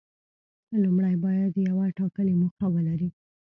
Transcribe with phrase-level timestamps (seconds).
[0.83, 3.09] لومړی باید یوه ټاکلې موخه ولري.